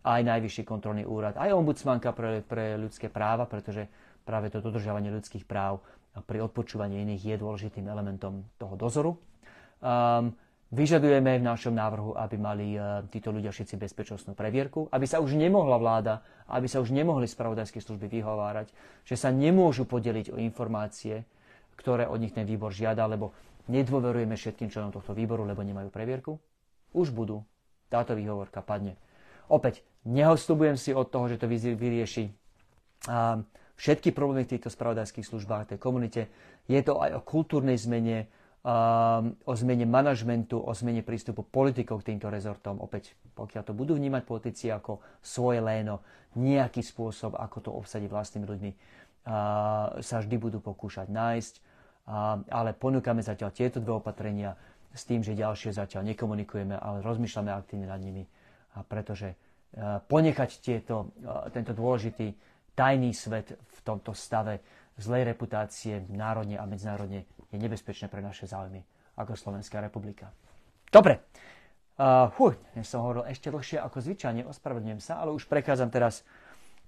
[0.02, 3.88] aj Najvyšší kontrolný úrad, aj ombudsmanka pre, pre ľudské práva, pretože
[4.22, 5.80] práve to dodržiavanie ľudských práv
[6.24, 9.12] pri odpočúvaní iných je dôležitým elementom toho dozoru.
[9.84, 10.32] Um,
[10.74, 15.38] vyžadujeme v našom návrhu, aby mali uh, títo ľudia všetci bezpečnostnú previerku, aby sa už
[15.38, 18.70] nemohla vláda, aby sa už nemohli spravodajské služby vyhovárať,
[19.06, 21.22] že sa nemôžu podeliť o informácie,
[21.78, 23.36] ktoré od nich ten výbor žiada, lebo
[23.70, 26.38] nedôverujeme všetkým členom tohto výboru, lebo nemajú previerku?
[26.96, 27.42] Už budú.
[27.86, 28.98] Táto výhovorka padne.
[29.46, 32.34] Opäť, nehostubujem si od toho, že to vyrieši
[33.76, 36.26] všetky problémy v týchto spravodajských službách, tej komunite.
[36.66, 38.26] Je to aj o kultúrnej zmene,
[39.46, 42.82] o zmene manažmentu, o zmene prístupu politikov k týmto rezortom.
[42.82, 46.02] Opäť, pokiaľ to budú vnímať politici ako svoje léno,
[46.34, 48.72] nejaký spôsob, ako to obsadiť vlastnými ľuďmi,
[50.02, 51.54] sa vždy budú pokúšať nájsť
[52.46, 54.54] ale ponúkame zatiaľ tieto dve opatrenia
[54.94, 58.22] s tým, že ďalšie zatiaľ nekomunikujeme, ale rozmýšľame aktívne nad nimi.
[58.86, 59.34] Pretože
[60.06, 61.12] ponechať tieto,
[61.50, 62.32] tento dôležitý
[62.78, 64.62] tajný svet v tomto stave
[64.96, 68.82] zlej reputácie národne a medzinárodne je nebezpečné pre naše záujmy
[69.16, 70.30] ako Slovenská republika.
[70.92, 71.24] Dobre,
[71.96, 76.22] uh, fuj, dnes som hovoril ešte dlhšie ako zvyčajne, ospravedlňujem sa, ale už prechádzam teraz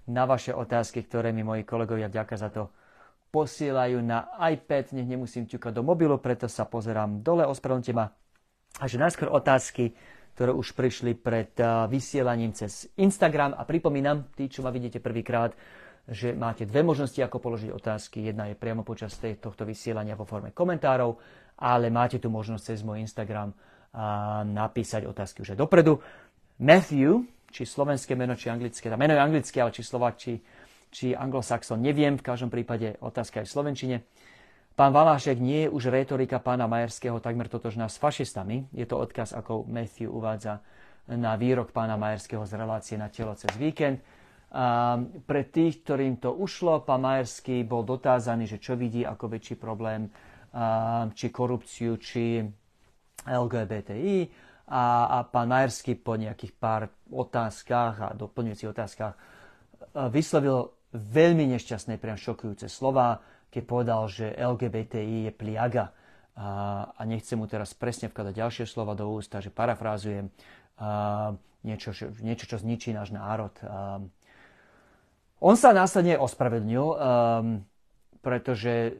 [0.09, 2.69] na vaše otázky, ktoré mi moji kolegovia vďaka za to
[3.29, 8.09] posielajú na iPad, nech nemusím ťukať do mobilu, preto sa pozerám dole, ospravedlňte ma.
[8.81, 9.93] A že najskôr otázky,
[10.33, 11.51] ktoré už prišli pred
[11.91, 13.53] vysielaním cez Instagram.
[13.53, 15.51] A pripomínam, tí, čo ma vidíte prvýkrát,
[16.07, 18.29] že máte dve možnosti, ako položiť otázky.
[18.29, 21.17] Jedna je priamo počas tohto vysielania vo forme komentárov,
[21.59, 23.51] ale máte tu možnosť cez môj Instagram
[24.53, 25.99] napísať otázky už aj dopredu.
[26.61, 30.37] Matthew, či slovenské meno, či anglické, meno je anglické, ale či Slovak, či
[30.89, 33.95] či anglosaxon, neviem, v každom prípade otázka aj v slovenčine.
[34.73, 38.71] Pán Valášek, nie je už retorika pána Majerského takmer totožná s fašistami.
[38.71, 40.63] Je to odkaz, ako Matthew uvádza
[41.09, 43.99] na výrok pána Majerského z relácie na telo cez víkend.
[44.49, 44.97] A
[45.29, 50.09] pre tých, ktorým to ušlo, pán Majerský bol dotázaný, že čo vidí ako väčší problém,
[50.53, 52.41] a, či korupciu, či
[53.29, 54.17] LGBTI.
[54.69, 59.13] A, a pán Majerský po nejakých pár otázkach a doplňujúcich otázkach
[60.13, 65.93] vyslovil veľmi nešťastné, priam šokujúce slova, keď povedal, že LGBTI je pliaga.
[66.39, 66.49] A,
[66.95, 70.31] a nechcem mu teraz presne vkladať ďalšie slova do ústa, že parafrázujem
[70.79, 71.35] a,
[71.65, 71.91] niečo,
[72.23, 73.51] niečo, čo zničí náš národ.
[73.59, 73.99] A,
[75.39, 76.95] on sa následne ospravedlnil, um,
[78.19, 78.99] pretože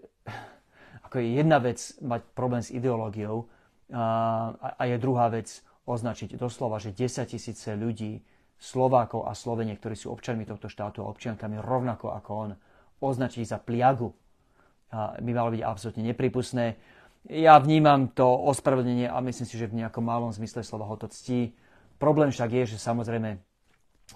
[1.04, 3.50] ako je jedna vec mať problém s ideológiou
[3.92, 5.50] a, a je druhá vec
[5.90, 8.22] označiť doslova, že 10 tisíce ľudí
[8.60, 12.52] Slovákov a Slovenie, ktorí sú občanmi tohto štátu a občiankami rovnako ako on,
[13.00, 14.12] označiť za pliagu,
[14.90, 16.66] a by malo byť absolútne nepripustné.
[17.30, 21.10] Ja vnímam to ospravedlnenie a myslím si, že v nejakom malom zmysle slova ho to
[21.10, 21.54] ctí.
[22.02, 23.38] Problém však je, že samozrejme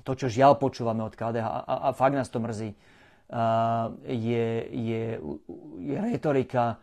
[0.01, 4.47] to, čo žiaľ počúvame od KDH, a, a, a fakt nás to mrzí, uh, je,
[4.73, 5.03] je,
[5.85, 6.81] je retorika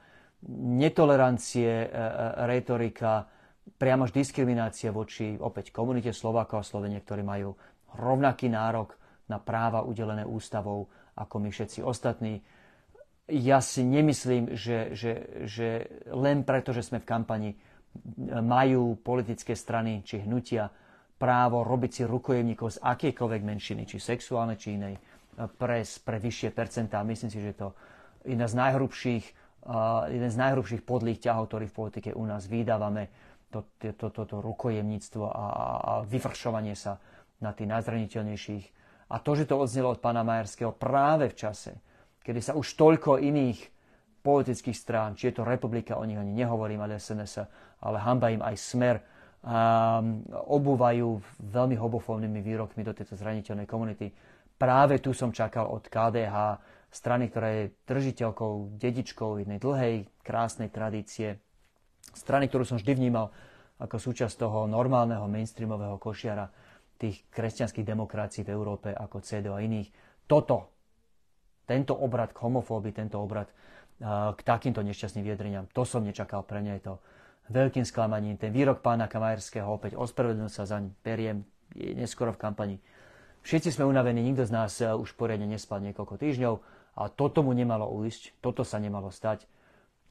[0.54, 3.26] netolerancie, uh, retorika
[3.74, 7.58] priamo až diskriminácia voči opäť komunite Slovákov a Slovenie, ktorí majú
[7.98, 8.94] rovnaký nárok
[9.26, 12.42] na práva udelené ústavou ako my všetci ostatní.
[13.30, 15.12] Ja si nemyslím, že, že,
[15.46, 17.50] že len preto, že sme v kampani,
[18.42, 20.70] majú politické strany či hnutia
[21.20, 24.96] právo robiť si rukojemníkov z akejkoľvek menšiny, či sexuálnej, či inej,
[25.60, 27.04] pre, pre vyššie percentá.
[27.04, 27.76] Myslím si, že to
[28.24, 29.24] jedna z najhrubších,
[29.68, 33.12] uh, jeden z najhrubších podlých ťahov, ktorý v politike u nás vydávame
[33.52, 36.96] to, to, to, to rukojemníctvo a, a vyvršovanie sa
[37.44, 38.64] na tých najzraniteľnejších.
[39.10, 41.82] A to, že to odznelo od pána Majerského práve v čase,
[42.22, 43.58] kedy sa už toľko iných
[44.22, 47.42] politických strán, či je to republika, o nich ani nehovorím, ale SNS,
[47.82, 48.96] ale hamba im aj smer,
[50.44, 54.12] obúvajú veľmi hobofónnymi výrokmi do tejto zraniteľnej komunity.
[54.60, 56.60] Práve tu som čakal od KDH,
[56.92, 61.40] strany, ktorá je držiteľkou, dedičkou jednej dlhej, krásnej tradície
[62.12, 63.32] strany, ktorú som vždy vnímal
[63.80, 66.52] ako súčasť toho normálneho mainstreamového košiara
[67.00, 69.88] tých kresťanských demokrácií v Európe ako CDU a iných.
[70.28, 70.68] Toto,
[71.64, 73.48] tento obrad k homofóbii, tento obrad
[74.36, 76.94] k takýmto nešťastným vyjadreniam, to som nečakal pre mňa je to
[77.50, 78.38] veľkým sklamaním.
[78.38, 81.42] Ten výrok pána Kamajerského opäť ospravedlnil sa zaň, periem,
[81.74, 82.76] neskoro v kampani.
[83.42, 86.54] Všetci sme unavení, nikto z nás e, už poriadne nespal niekoľko týždňov
[87.00, 89.50] a toto mu nemalo ujsť, toto sa nemalo stať.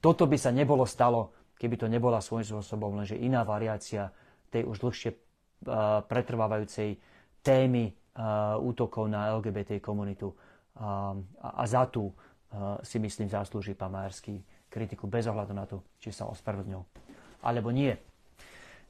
[0.04, 4.12] Toto by sa nebolo stalo, keby to nebola svojím spôsobom lenže iná variácia
[4.50, 6.98] tej už dlhšie uh, pretrvávajúcej
[7.44, 10.32] témy uh, útokov na LGBT komunitu.
[10.80, 12.08] A, za tú
[12.88, 14.40] si myslím zaslúži pán Majerský
[14.72, 17.09] kritiku bez ohľadu na to, či sa ospravedlnil
[17.44, 17.96] alebo nie.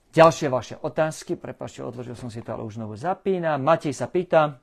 [0.10, 3.62] Ďalšie vaše otázky, prepašte, odložil som si to, ale už znovu zapínam.
[3.62, 4.58] Matej sa pýta,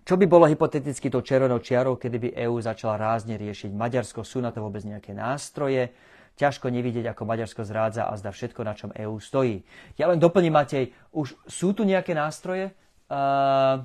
[0.00, 4.24] čo by bolo hypoteticky tou červenou čiarou, kedy by EÚ začala rázne riešiť Maďarsko?
[4.24, 5.92] Sú na to vôbec nejaké nástroje?
[6.40, 9.60] ťažko nevidieť, ako Maďarsko zrádza a zda všetko, na čom EÚ stojí.
[10.00, 12.72] Ja len doplním, Matej, už sú tu nejaké nástroje?
[13.12, 13.84] Uh,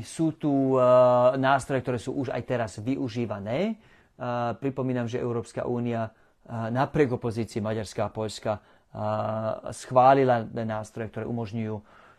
[0.00, 3.76] sú tu uh, nástroje, ktoré sú už aj teraz využívané.
[4.16, 6.16] Uh, pripomínam, že Európska únia
[6.50, 8.52] napriek opozícii Maďarska a Poľska
[9.74, 11.76] schválila nástroje, ktoré umožňujú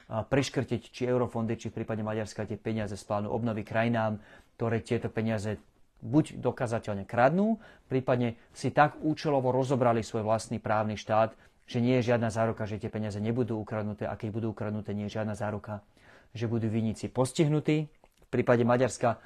[0.08, 4.20] priškrtiť či eurofondy, či v prípade Maďarska tie peniaze z plánu obnovy krajinám,
[4.56, 5.60] ktoré tieto peniaze
[5.98, 7.58] buď dokazateľne kradnú,
[7.90, 11.34] prípadne si tak účelovo rozobrali svoj vlastný právny štát,
[11.68, 15.10] že nie je žiadna záruka, že tie peniaze nebudú ukradnuté a keď budú ukradnuté, nie
[15.10, 15.84] je žiadna záruka,
[16.32, 17.90] že budú vinníci postihnutí.
[17.92, 19.20] V prípade Maďarska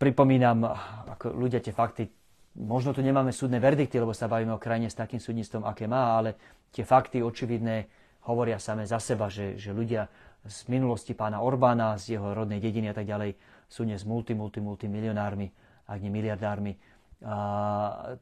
[0.00, 0.66] pripomínam,
[1.12, 2.10] ako ľudia tie fakty
[2.56, 6.16] možno tu nemáme súdne verdikty, lebo sa bavíme o krajine s takým súdnictvom, aké má,
[6.16, 6.36] ale
[6.72, 7.86] tie fakty očividné
[8.26, 10.08] hovoria same za seba, že, že ľudia
[10.46, 13.34] z minulosti pána Orbána, z jeho rodnej dediny a tak ďalej
[13.66, 15.50] sú dnes multi, multi, multi milionármi,
[15.90, 16.72] ak nie miliardármi.
[17.26, 17.36] A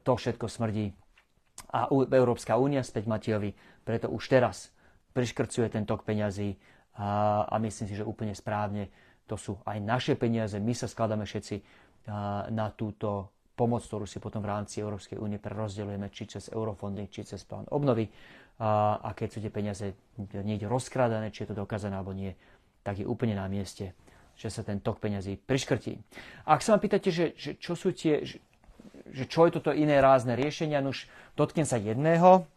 [0.01, 0.89] to všetko smrdí.
[1.71, 3.53] A Európska únia späť Matiovi
[3.85, 4.73] preto už teraz
[5.13, 6.57] priškrcuje ten tok peňazí
[6.97, 8.89] a, a myslím si, že úplne správne
[9.25, 10.57] to sú aj naše peniaze.
[10.61, 11.61] My sa skladáme všetci
[12.53, 17.23] na túto pomoc, ktorú si potom v rámci Európskej únie prerozdeľujeme, či cez eurofondy, či
[17.23, 18.11] cez plán obnovy.
[18.59, 22.35] A, a keď sú tie peniaze niekde rozkrádané, či je to dokázané alebo nie,
[22.83, 23.95] tak je úplne na mieste,
[24.35, 25.97] že sa ten tok peňazí priškrtí.
[26.47, 28.39] Ak sa ma pýtate, že, že čo sú tie, že,
[29.11, 31.07] že čo je toto iné rázne riešenia, už
[31.39, 32.47] dotknem sa jedného.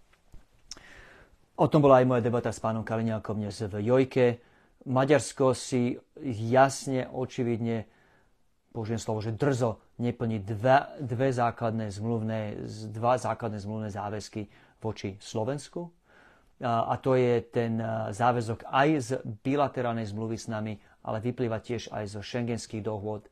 [1.58, 4.38] O tom bola aj moja debata s pánom Kaliňákom dnes v Jojke.
[4.86, 7.90] Maďarsko si jasne, očividne
[8.70, 12.54] použijem slovo, že drzo neplní dva, dve základné zmluvné,
[12.94, 14.46] dva základné zmluvné záväzky
[14.78, 15.90] voči Slovensku.
[16.58, 17.78] A, to je ten
[18.10, 20.74] záväzok aj z bilaterálnej zmluvy s nami,
[21.06, 23.30] ale vyplýva tiež aj zo šengenských dohôd.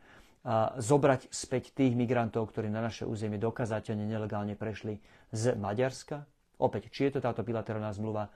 [0.79, 5.03] Zobrať späť tých migrantov, ktorí na naše územie dokazateľne nelegálne prešli
[5.35, 6.23] z Maďarska.
[6.63, 8.31] Opäť, či je to táto bilaterálna zmluva,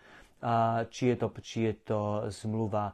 [0.90, 2.00] či, je to, či je to
[2.34, 2.90] zmluva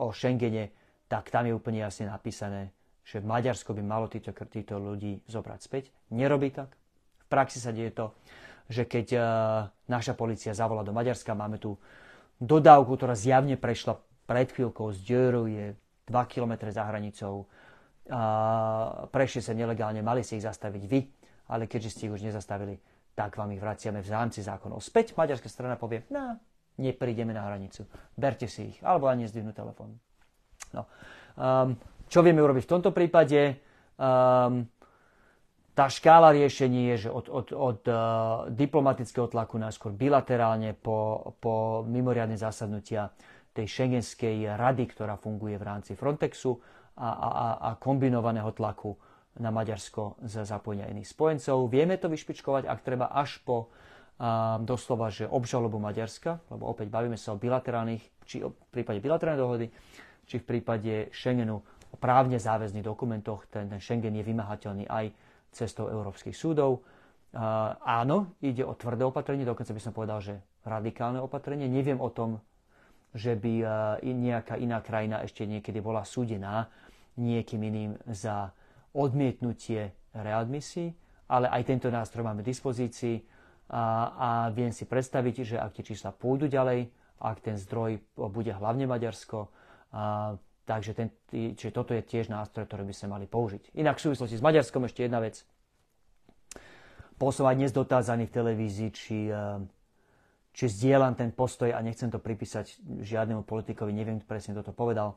[0.00, 0.72] o Schengene,
[1.06, 2.72] tak tam je úplne jasne napísané,
[3.06, 5.84] že Maďarsko by malo týchto, týchto ľudí zobrať späť.
[6.10, 6.74] Nerobí tak.
[7.22, 8.10] V praxi sa deje to,
[8.66, 9.22] že keď uh,
[9.86, 11.78] naša policia zavolá do Maďarska, máme tu
[12.42, 15.78] dodávku, ktorá zjavne prešla pred chvíľkou z Dioru, je
[16.10, 21.00] 2 km za hranicou, uh, prešli sa nelegálne, mali si ich zastaviť vy,
[21.54, 22.74] ale keďže ste ich už nezastavili,
[23.14, 24.82] tak vám ich vraciame v rámci zákonov.
[24.82, 26.42] Späť maďarská strana povie, no,
[26.74, 27.86] neprídeme na hranicu,
[28.18, 29.94] berte si ich, alebo ani zdvihnú telefón.
[30.74, 30.90] No.
[31.38, 33.58] Um, čo vieme urobiť v tomto prípade?
[33.98, 34.68] Um,
[35.76, 37.96] tá škála riešení je, že od, od, od uh,
[38.48, 43.12] diplomatického tlaku najskôr bilaterálne po, po mimoriadne zasadnutia
[43.52, 46.56] tej šengenskej rady, ktorá funguje v rámci Frontexu
[46.96, 48.96] a, a, a kombinovaného tlaku
[49.36, 51.68] na Maďarsko za zapojenia iných spojencov.
[51.68, 53.68] Vieme to vyšpičkovať, ak treba, až po
[54.16, 59.40] um, doslova, že obžalobu Maďarska, lebo opäť bavíme sa o bilaterálnych, či o prípade bilaterálnej
[59.40, 59.66] dohody,
[60.24, 61.60] či v prípade Schengenu
[61.96, 63.48] právne záväzných dokumentoch.
[63.48, 65.10] Ten, ten Schengen je vymahateľný aj
[65.50, 66.84] cestou európskych súdov.
[67.32, 71.68] Uh, áno, ide o tvrdé opatrenie, dokonca by som povedal, že radikálne opatrenie.
[71.68, 72.40] Neviem o tom,
[73.12, 76.68] že by uh, nejaká iná krajina ešte niekedy bola súdená
[77.16, 78.52] niekým iným za
[78.92, 80.96] odmietnutie readmisí,
[81.28, 83.24] ale aj tento nástroj máme v dispozícii
[83.68, 86.88] a, a viem si predstaviť, že ak tie čísla pôjdu ďalej,
[87.20, 89.48] ak ten zdroj bude hlavne Maďarsko,
[89.92, 93.78] a, takže ten, čiže toto je tiež nástroj, ktorý by sme mali použiť.
[93.78, 95.46] Inak v súvislosti s Maďarskom ešte jedna vec.
[97.16, 99.42] Posúvať dnes dotázaný v televízii, či, e,
[100.52, 105.16] či zdieľam ten postoj a nechcem to pripísať žiadnemu politikovi, neviem presne toto povedal,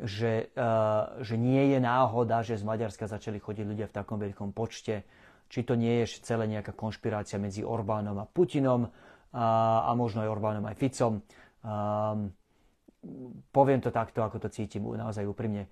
[0.00, 4.56] že, uh, že nie je náhoda, že z Maďarska začali chodiť ľudia v takom veľkom
[4.56, 5.04] počte,
[5.52, 8.88] či to nie je celé nejaká konšpirácia medzi Orbánom a Putinom
[9.36, 11.20] a, a možno aj Orbánom aj Ficom.
[11.60, 12.32] Um,
[13.50, 15.66] poviem to takto, ako to cítim naozaj úprimne.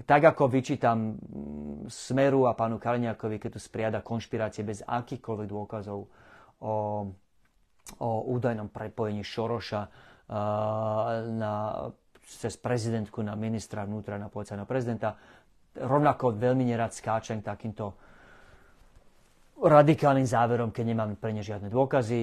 [0.00, 6.08] Tak ako vyčítam mm, Smeru a pánu Kaliňakovi, keď tu spriada konšpirácie bez akýchkoľvek dôkazov
[6.62, 6.74] o,
[8.00, 9.90] o údajnom prepojení Šoroša uh,
[11.36, 11.52] na,
[12.24, 15.20] cez prezidentku na ministra vnútra, na policajného prezidenta.
[15.76, 17.92] Rovnako veľmi nerad skáčem takýmto
[19.60, 22.18] radikálnym záverom, keď nemám pre ne žiadne dôkazy.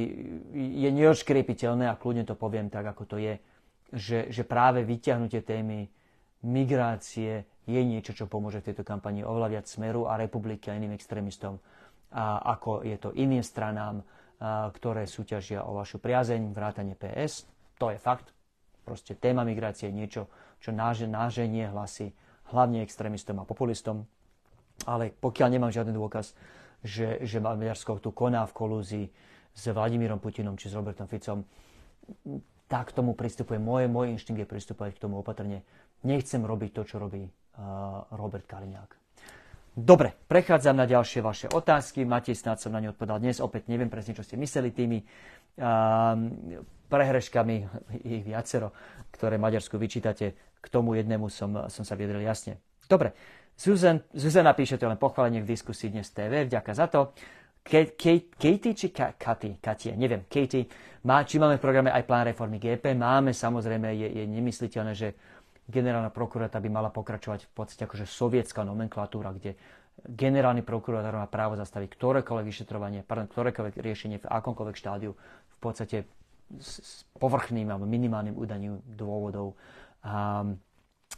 [0.58, 3.38] Je neočkriepiteľné a kľudne to poviem tak, ako to je
[3.92, 5.88] že, že práve vyťahnutie témy
[6.44, 11.60] migrácie je niečo, čo pomôže v tejto kampani oveľa smeru a republiky a iným extrémistom,
[12.08, 17.44] a ako je to iným stranám, a, ktoré súťažia o vašu priazeň, vrátanie PS.
[17.80, 18.32] To je fakt.
[18.88, 20.22] Proste téma migrácie je niečo,
[20.64, 22.16] čo náže, náženie hlasy
[22.56, 24.08] hlavne extrémistom a populistom.
[24.88, 26.32] Ale pokiaľ nemám žiadny dôkaz,
[26.86, 29.06] že, že Maďarsko tu koná v kolúzii
[29.52, 31.44] s Vladimírom Putinom či s Robertom Ficom,
[32.68, 33.58] tak tomu pristupuje.
[33.58, 35.64] Moje, môj inštinkt je pristupovať k tomu opatrne.
[36.04, 37.32] Nechcem robiť to, čo robí uh,
[38.14, 38.92] Robert Kaliňák.
[39.78, 42.02] Dobre, prechádzam na ďalšie vaše otázky.
[42.04, 43.40] Matej, snad som na ne odpovedal dnes.
[43.40, 46.18] Opäť neviem presne, čo ste mysleli tými uh,
[46.92, 47.56] prehreškami,
[48.18, 48.76] ich viacero,
[49.16, 50.34] ktoré Maďarsku vyčítate.
[50.58, 52.60] K tomu jednému som, som sa vyjadril jasne.
[52.90, 53.14] Dobre,
[53.58, 56.46] Zuzana píše to len pochválenie v diskusii dnes TV.
[56.46, 57.14] Vďaka za to.
[57.68, 60.72] Katie či Katy, Katie, neviem, Katie,
[61.04, 65.12] má, či máme v programe aj plán reformy GP, máme, samozrejme, je, je nemysliteľné, že
[65.68, 69.60] generálna prokurátora by mala pokračovať v podstate akože sovietská nomenklatúra, kde
[70.08, 75.12] generálny prokurátor má právo zastaviť ktorékoľvek vyšetrovanie, pardon, ktorékoľvek riešenie v akomkoľvek štádiu
[75.52, 76.08] v podstate
[76.56, 79.60] s povrchným alebo minimálnym údaním dôvodov.
[80.08, 80.56] Um,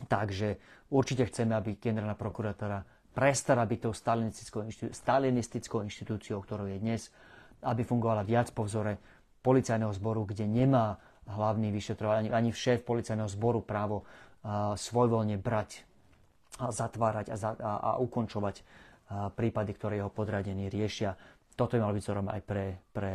[0.09, 0.57] takže
[0.89, 2.81] určite chceme, aby generálna prokurátora
[3.13, 4.61] prestala byť tou stalinistickou,
[4.93, 7.01] stalinistickou inštitúciou, ktorou je dnes,
[7.65, 8.99] aby fungovala viac po vzore
[9.43, 10.99] policajného zboru, kde nemá
[11.29, 15.85] hlavný vyšetrovateľ, ani, ani šéf policajného zboru právo uh, svojvoľne brať
[16.59, 21.15] a zatvárať a, za, a, a ukončovať a, prípady, ktoré jeho podradení riešia.
[21.55, 23.11] Toto je malo byť vzorom aj pre, pre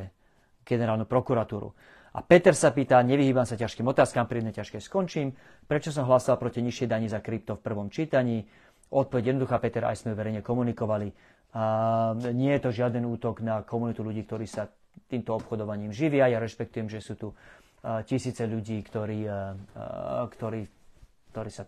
[0.64, 1.68] generálnu prokuratúru.
[2.14, 5.34] A Peter sa pýta, nevyhýbam sa ťažkým otázkam, pri ťažké skončím.
[5.66, 8.46] Prečo som hlasoval proti nižšej daní za krypto v prvom čítaní?
[8.94, 11.10] Odpoveď jednoduchá, Peter, aj sme verejne komunikovali.
[11.54, 11.62] A
[12.30, 14.70] nie je to žiaden útok na komunitu ľudí, ktorí sa
[15.10, 16.30] týmto obchodovaním živia.
[16.30, 17.28] Ja rešpektujem, že sú tu
[18.06, 19.26] tisíce ľudí, ktorí,
[20.30, 20.60] ktorí,
[21.34, 21.66] ktorí sa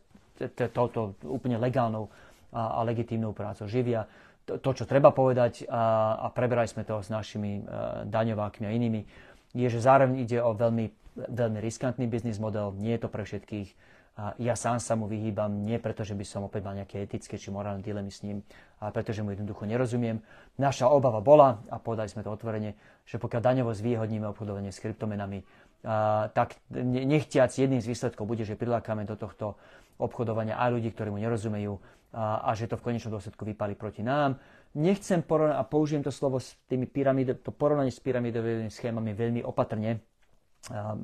[0.70, 2.08] touto úplne legálnou
[2.54, 4.06] a, legitímnou prácou živia.
[4.46, 7.66] To, čo treba povedať, a preberali sme to s našimi
[8.06, 9.02] daňovákmi a inými,
[9.50, 10.86] je, že zároveň ide o veľmi,
[11.18, 13.68] veľmi riskantný biznis model, nie je to pre všetkých.
[14.16, 17.36] A ja sám sa mu vyhýbam, nie preto, že by som opäť mal nejaké etické
[17.36, 18.40] či morálne dilemy s ním,
[18.80, 20.24] ale preto, že mu jednoducho nerozumiem.
[20.56, 25.44] Naša obava bola, a povedali sme to otvorene, že pokiaľ daňovo zvýhodníme obchodovanie s kryptomenami,
[25.84, 29.60] a, tak nechtiac jedným z výsledkov bude, že prilákame do tohto
[30.00, 31.76] obchodovania aj ľudí, ktorí mu nerozumejú
[32.16, 34.40] a, a že to v konečnom dôsledku vypali proti nám.
[34.80, 39.40] Nechcem porovnať, a použijem to slovo s tými pyramid, to porovnanie s pyramidovými schémami veľmi
[39.44, 40.00] opatrne,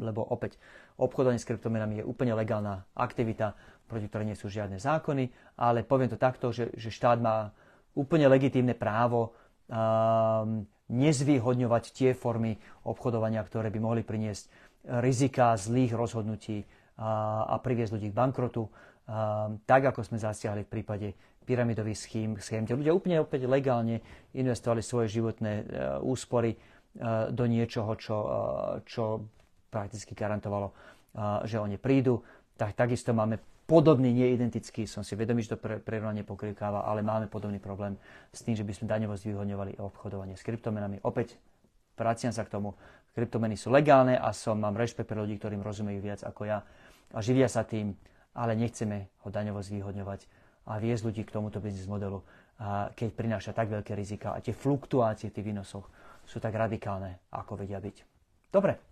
[0.00, 0.56] lebo opäť
[1.00, 3.54] obchodovanie s kryptomenami je úplne legálna aktivita,
[3.86, 7.52] proti ktorej nie sú žiadne zákony, ale poviem to takto, že, že štát má
[7.92, 9.36] úplne legitímne právo
[9.68, 12.56] um, nezvýhodňovať tie formy
[12.88, 14.48] obchodovania, ktoré by mohli priniesť
[15.00, 16.64] rizika zlých rozhodnutí
[16.98, 21.08] a, a priviesť ľudí k bankrotu, a, tak ako sme zasiahli v prípade
[21.42, 24.00] pyramidových schém, schém, kde ľudia úplne opäť legálne
[24.32, 25.64] investovali svoje životné uh,
[25.98, 28.30] úspory uh, do niečoho, čo, uh,
[28.86, 29.26] čo
[29.72, 30.76] prakticky garantovalo,
[31.48, 32.20] že oni prídu.
[32.60, 37.32] Tak, takisto máme podobný, nie identický, som si vedomý, že to pre, pokrývkáva, ale máme
[37.32, 37.96] podobný problém
[38.28, 41.00] s tým, že by sme daňovo zvýhodňovali obchodovanie s kryptomenami.
[41.08, 41.40] Opäť
[41.96, 42.76] vraciam sa k tomu,
[43.16, 46.60] kryptomeny sú legálne a som, mám rešpekt pre ľudí, ktorým rozumejú viac ako ja
[47.16, 47.96] a živia sa tým,
[48.36, 50.28] ale nechceme ho daňovo zvýhodňovať
[50.68, 52.20] a viesť ľudí k tomuto biznis modelu,
[52.92, 55.86] keď prináša tak veľké rizika a tie fluktuácie v tých výnosoch
[56.28, 57.96] sú tak radikálne, ako vedia byť.
[58.52, 58.91] Dobre,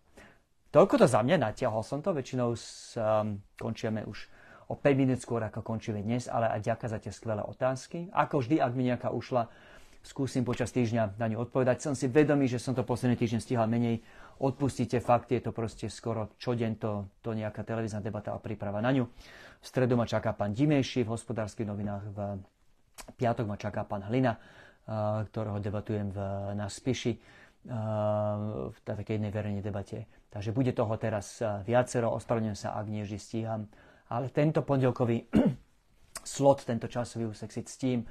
[0.71, 4.31] toľko to za mňa, natiahol som to, väčšinou s, um, končíme už
[4.71, 8.07] o 5 minút skôr, ako končíme dnes, ale aj ďakujem za tie skvelé otázky.
[8.15, 9.51] Ako vždy, ak mi nejaká ušla,
[10.01, 11.83] skúsim počas týždňa na ňu odpovedať.
[11.83, 14.01] Som si vedomý, že som to posledný týždeň stihal menej.
[14.41, 18.81] Odpustite fakt, je to proste skoro čo deň to, to nejaká televízna debata a príprava
[18.81, 19.05] na ňu.
[19.61, 22.19] V stredu ma čaká pán Dimejší v hospodárskych novinách, v
[23.21, 24.41] piatok ma čaká pán Hlina,
[25.29, 26.19] ktorého debatujem v,
[26.57, 27.21] na Spiši
[28.71, 30.09] v takej jednej verejnej debate.
[30.33, 33.69] Takže bude toho teraz viacero, ospravedlňujem sa, ak nie vždy stíham,
[34.09, 35.29] ale tento pondelkový
[36.25, 38.09] slot, tento časový úsek si ctím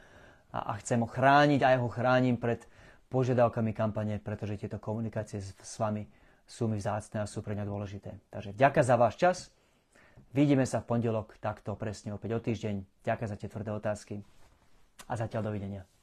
[0.53, 2.61] a, a chcem ho chrániť a ja ho chránim pred
[3.09, 6.05] požiadavkami kampane, pretože tieto komunikácie s, s vami
[6.45, 8.17] sú mi vzácne a sú pre mňa dôležité.
[8.29, 9.37] Takže ďakujem za váš čas.
[10.29, 13.05] Vidíme sa v pondelok takto presne opäť o týždeň.
[13.05, 14.15] Ďakujem za tie tvrdé otázky
[15.09, 15.98] a zatiaľ dovidenia.